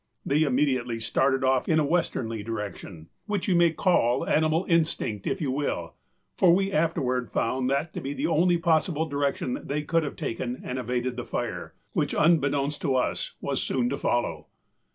[0.25, 5.41] They immediately started off in a westernly direction, which you may call animal instinct if
[5.41, 5.93] you will,
[6.35, 10.59] for we afterward found that to be the only possible direction they could have taken
[10.63, 14.47] and evaded the fire, which unbeknown to us was so soon to follow.